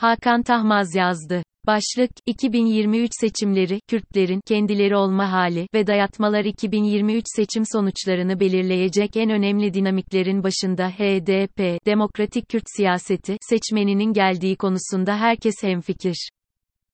[0.00, 1.42] Hakan Tahmaz yazdı.
[1.66, 9.74] Başlık, 2023 seçimleri, Kürtlerin, kendileri olma hali ve dayatmalar 2023 seçim sonuçlarını belirleyecek en önemli
[9.74, 16.28] dinamiklerin başında HDP, Demokratik Kürt siyaseti, seçmeninin geldiği konusunda herkes hemfikir.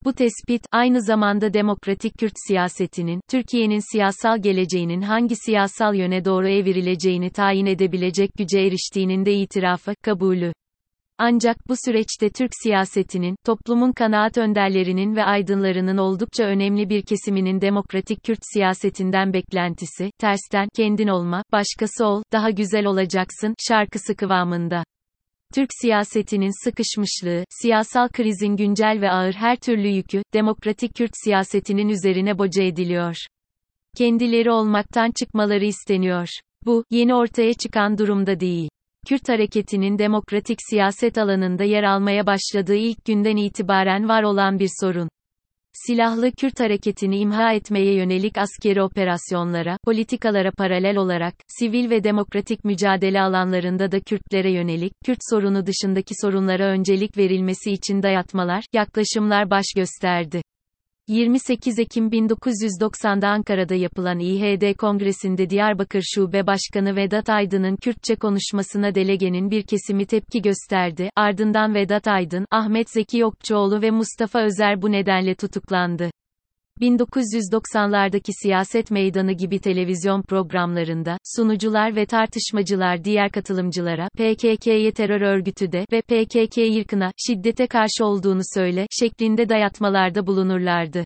[0.05, 7.31] Bu tespit, aynı zamanda demokratik Kürt siyasetinin, Türkiye'nin siyasal geleceğinin hangi siyasal yöne doğru evrileceğini
[7.31, 10.53] tayin edebilecek güce eriştiğinin de itirafı, kabulü.
[11.19, 18.25] Ancak bu süreçte Türk siyasetinin, toplumun kanaat önderlerinin ve aydınlarının oldukça önemli bir kesiminin demokratik
[18.25, 24.85] Kürt siyasetinden beklentisi, tersten, kendin olma, başkası ol, daha güzel olacaksın, şarkısı kıvamında.
[25.55, 32.39] Türk siyasetinin sıkışmışlığı, siyasal krizin güncel ve ağır her türlü yükü, demokratik Kürt siyasetinin üzerine
[32.39, 33.17] boca ediliyor.
[33.97, 36.29] Kendileri olmaktan çıkmaları isteniyor.
[36.67, 38.69] Bu, yeni ortaya çıkan durumda değil.
[39.09, 45.09] Kürt hareketinin demokratik siyaset alanında yer almaya başladığı ilk günden itibaren var olan bir sorun.
[45.73, 53.21] Silahlı Kürt hareketini imha etmeye yönelik askeri operasyonlara, politikalara paralel olarak, sivil ve demokratik mücadele
[53.21, 60.43] alanlarında da Kürtlere yönelik, Kürt sorunu dışındaki sorunlara öncelik verilmesi için dayatmalar, yaklaşımlar baş gösterdi.
[61.09, 69.51] 28 Ekim 1990'da Ankara'da yapılan İHD Kongresi'nde Diyarbakır Şube Başkanı Vedat Aydın'ın Kürtçe konuşmasına delegenin
[69.51, 75.35] bir kesimi tepki gösterdi, ardından Vedat Aydın, Ahmet Zeki Okçuoğlu ve Mustafa Özer bu nedenle
[75.35, 76.11] tutuklandı.
[76.81, 85.87] 1990'lardaki siyaset meydanı gibi televizyon programlarında, sunucular ve tartışmacılar diğer katılımcılara, PKK'ye terör örgütü de
[85.93, 91.05] ve PKK yırkına, şiddete karşı olduğunu söyle, şeklinde dayatmalarda bulunurlardı.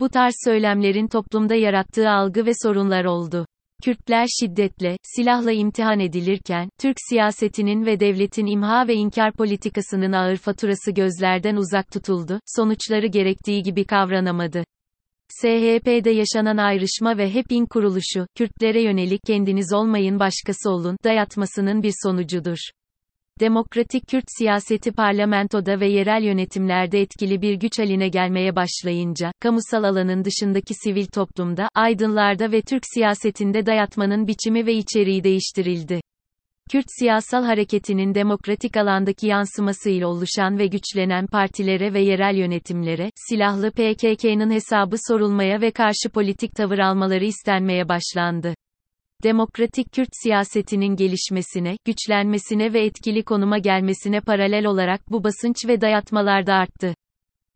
[0.00, 3.46] Bu tarz söylemlerin toplumda yarattığı algı ve sorunlar oldu.
[3.84, 10.90] Kürtler şiddetle, silahla imtihan edilirken, Türk siyasetinin ve devletin imha ve inkar politikasının ağır faturası
[10.90, 14.64] gözlerden uzak tutuldu, sonuçları gerektiği gibi kavranamadı.
[15.40, 22.58] SHP'de yaşanan ayrışma ve HEP'in kuruluşu, Kürtlere yönelik kendiniz olmayın başkası olun, dayatmasının bir sonucudur.
[23.40, 30.24] Demokratik Kürt siyaseti parlamentoda ve yerel yönetimlerde etkili bir güç haline gelmeye başlayınca, kamusal alanın
[30.24, 36.00] dışındaki sivil toplumda, aydınlarda ve Türk siyasetinde dayatmanın biçimi ve içeriği değiştirildi.
[36.70, 44.50] Kürt siyasal hareketinin demokratik alandaki yansımasıyla oluşan ve güçlenen partilere ve yerel yönetimlere, silahlı PKK'nın
[44.50, 48.54] hesabı sorulmaya ve karşı politik tavır almaları istenmeye başlandı.
[49.22, 56.46] Demokratik Kürt siyasetinin gelişmesine, güçlenmesine ve etkili konuma gelmesine paralel olarak bu basınç ve dayatmalar
[56.46, 56.94] da arttı.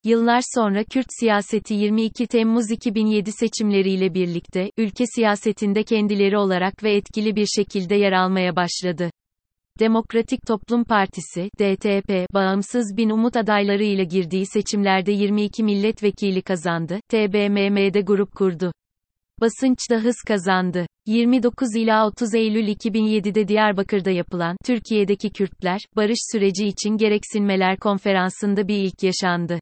[0.06, 7.37] Yıllar sonra Kürt siyaseti 22 Temmuz 2007 seçimleriyle birlikte, ülke siyasetinde kendileri olarak ve etkili
[7.37, 9.11] bir şekilde yer almaya başladı.
[9.78, 18.00] Demokratik Toplum Partisi, DTP, bağımsız bin umut adayları ile girdiği seçimlerde 22 milletvekili kazandı, TBMM'de
[18.00, 18.72] grup kurdu.
[19.41, 20.87] Basınç da hız kazandı.
[21.06, 28.77] 29 ila 30 Eylül 2007'de Diyarbakır'da yapılan Türkiye'deki Kürtler barış süreci için gereksinmeler konferansında bir
[28.77, 29.59] ilk yaşandı.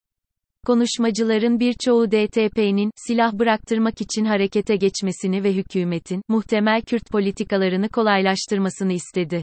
[0.66, 9.42] Konuşmacıların birçoğu DTP'nin, silah bıraktırmak için harekete geçmesini ve hükümetin, muhtemel Kürt politikalarını kolaylaştırmasını istedi.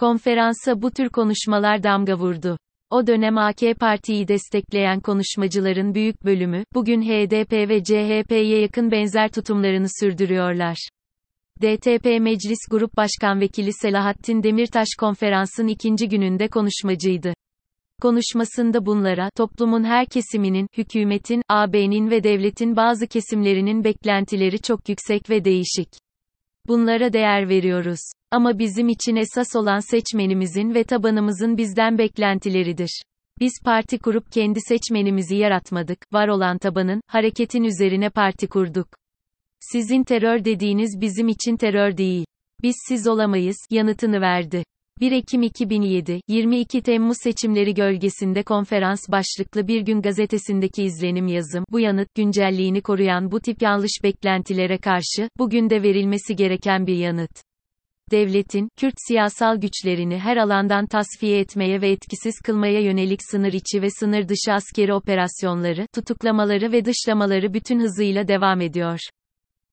[0.00, 2.58] Konferansa bu tür konuşmalar damga vurdu.
[2.90, 9.86] O dönem AK Parti'yi destekleyen konuşmacıların büyük bölümü, bugün HDP ve CHP'ye yakın benzer tutumlarını
[10.00, 10.88] sürdürüyorlar.
[11.62, 17.34] DTP Meclis Grup Başkan Vekili Selahattin Demirtaş konferansın ikinci gününde konuşmacıydı.
[18.02, 25.44] Konuşmasında bunlara, toplumun her kesiminin, hükümetin, AB'nin ve devletin bazı kesimlerinin beklentileri çok yüksek ve
[25.44, 25.88] değişik.
[26.68, 27.98] Bunlara değer veriyoruz.
[28.30, 33.02] Ama bizim için esas olan seçmenimizin ve tabanımızın bizden beklentileridir.
[33.40, 38.88] Biz parti kurup kendi seçmenimizi yaratmadık, var olan tabanın, hareketin üzerine parti kurduk.
[39.60, 42.24] Sizin terör dediğiniz bizim için terör değil.
[42.62, 44.64] Biz siz olamayız, yanıtını verdi.
[45.02, 51.80] 1 Ekim 2007, 22 Temmuz seçimleri gölgesinde konferans başlıklı Bir Gün gazetesindeki izlenim yazım, bu
[51.80, 57.30] yanıt, güncelliğini koruyan bu tip yanlış beklentilere karşı, bugün de verilmesi gereken bir yanıt.
[58.10, 63.90] Devletin, Kürt siyasal güçlerini her alandan tasfiye etmeye ve etkisiz kılmaya yönelik sınır içi ve
[63.90, 68.98] sınır dışı askeri operasyonları, tutuklamaları ve dışlamaları bütün hızıyla devam ediyor.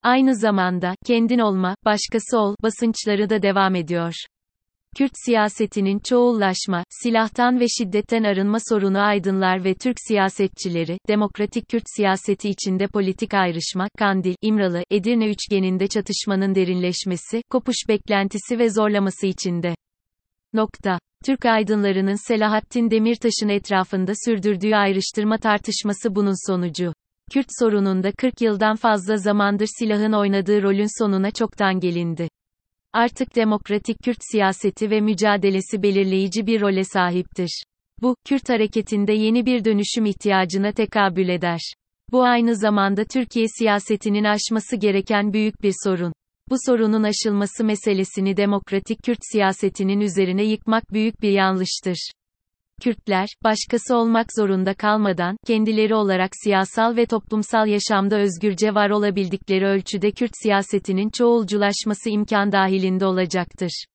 [0.03, 4.13] Aynı zamanda, kendin olma, başkası ol, basınçları da devam ediyor.
[4.97, 12.49] Kürt siyasetinin çoğullaşma, silahtan ve şiddetten arınma sorunu aydınlar ve Türk siyasetçileri, demokratik Kürt siyaseti
[12.49, 19.75] içinde politik ayrışma, Kandil, İmralı, Edirne üçgeninde çatışmanın derinleşmesi, kopuş beklentisi ve zorlaması içinde.
[20.53, 20.99] Nokta.
[21.25, 26.93] Türk aydınlarının Selahattin Demirtaş'ın etrafında sürdürdüğü ayrıştırma tartışması bunun sonucu.
[27.33, 32.29] Kürt sorununda 40 yıldan fazla zamandır silahın oynadığı rolün sonuna çoktan gelindi.
[32.93, 37.63] Artık demokratik Kürt siyaseti ve mücadelesi belirleyici bir role sahiptir.
[38.01, 41.59] Bu, Kürt hareketinde yeni bir dönüşüm ihtiyacına tekabül eder.
[42.11, 46.13] Bu aynı zamanda Türkiye siyasetinin aşması gereken büyük bir sorun.
[46.49, 52.11] Bu sorunun aşılması meselesini demokratik Kürt siyasetinin üzerine yıkmak büyük bir yanlıştır.
[52.79, 60.11] Kürtler, başkası olmak zorunda kalmadan, kendileri olarak siyasal ve toplumsal yaşamda özgürce var olabildikleri ölçüde
[60.11, 63.85] Kürt siyasetinin çoğulculaşması imkan dahilinde olacaktır.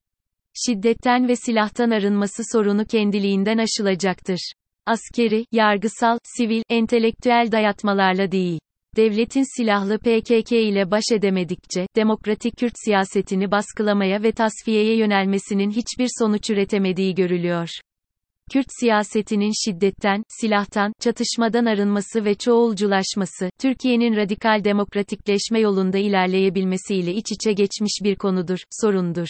[0.67, 4.53] Şiddetten ve silahtan arınması sorunu kendiliğinden aşılacaktır.
[4.87, 8.61] Askeri, yargısal, sivil, entelektüel dayatmalarla değil.
[8.97, 16.51] Devletin silahlı PKK ile baş edemedikçe, demokratik Kürt siyasetini baskılamaya ve tasfiyeye yönelmesinin hiçbir sonuç
[16.51, 17.69] üretemediği görülüyor.
[18.52, 27.52] Kürt siyasetinin şiddetten, silahtan, çatışmadan arınması ve çoğulculaşması, Türkiye'nin radikal demokratikleşme yolunda ilerleyebilmesiyle iç içe
[27.52, 29.29] geçmiş bir konudur, sorundur.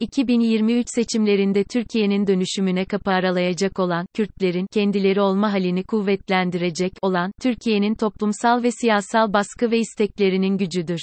[0.00, 8.62] 2023 seçimlerinde Türkiye'nin dönüşümüne kapı aralayacak olan, Kürtlerin, kendileri olma halini kuvvetlendirecek olan, Türkiye'nin toplumsal
[8.62, 11.00] ve siyasal baskı ve isteklerinin gücüdür.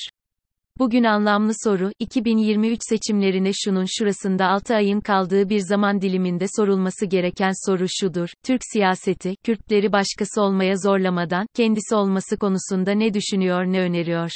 [0.80, 7.52] Bugün anlamlı soru, 2023 seçimlerine şunun şurasında 6 ayın kaldığı bir zaman diliminde sorulması gereken
[7.66, 14.32] soru şudur, Türk siyaseti, Kürtleri başkası olmaya zorlamadan, kendisi olması konusunda ne düşünüyor ne öneriyor?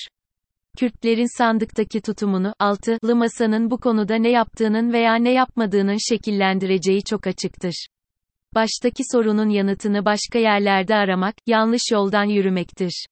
[0.78, 7.88] Kürtlerin sandıktaki tutumunu, altılı masanın bu konuda ne yaptığının veya ne yapmadığının şekillendireceği çok açıktır.
[8.56, 13.06] Baştaki sorunun yanıtını başka yerlerde aramak, yanlış yoldan yürümektir.